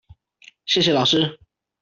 [0.65, 1.37] 謝謝老師